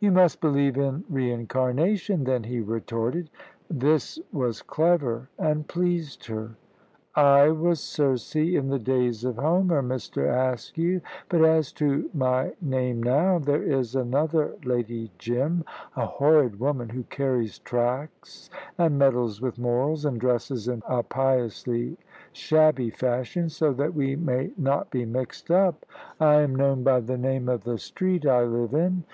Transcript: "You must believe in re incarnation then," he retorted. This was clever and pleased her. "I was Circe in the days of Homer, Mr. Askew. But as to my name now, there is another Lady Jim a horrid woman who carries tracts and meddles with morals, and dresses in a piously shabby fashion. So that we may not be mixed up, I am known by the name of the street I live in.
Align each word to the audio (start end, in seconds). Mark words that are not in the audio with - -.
"You 0.00 0.10
must 0.10 0.40
believe 0.40 0.76
in 0.76 1.04
re 1.08 1.30
incarnation 1.30 2.24
then," 2.24 2.42
he 2.42 2.58
retorted. 2.58 3.30
This 3.70 4.18
was 4.32 4.62
clever 4.62 5.28
and 5.38 5.68
pleased 5.68 6.26
her. 6.26 6.56
"I 7.14 7.50
was 7.50 7.78
Circe 7.78 8.34
in 8.34 8.66
the 8.66 8.80
days 8.80 9.22
of 9.22 9.36
Homer, 9.36 9.80
Mr. 9.80 10.26
Askew. 10.28 11.02
But 11.28 11.42
as 11.44 11.70
to 11.74 12.10
my 12.12 12.54
name 12.60 13.00
now, 13.00 13.38
there 13.38 13.62
is 13.62 13.94
another 13.94 14.56
Lady 14.64 15.12
Jim 15.18 15.62
a 15.94 16.04
horrid 16.04 16.58
woman 16.58 16.88
who 16.88 17.04
carries 17.04 17.60
tracts 17.60 18.50
and 18.76 18.98
meddles 18.98 19.40
with 19.40 19.56
morals, 19.56 20.04
and 20.04 20.18
dresses 20.20 20.66
in 20.66 20.82
a 20.88 21.04
piously 21.04 21.96
shabby 22.32 22.90
fashion. 22.90 23.48
So 23.48 23.72
that 23.74 23.94
we 23.94 24.16
may 24.16 24.50
not 24.58 24.90
be 24.90 25.04
mixed 25.04 25.48
up, 25.48 25.86
I 26.18 26.40
am 26.40 26.56
known 26.56 26.82
by 26.82 26.98
the 26.98 27.16
name 27.16 27.48
of 27.48 27.62
the 27.62 27.78
street 27.78 28.26
I 28.26 28.42
live 28.42 28.74
in. 28.74 29.04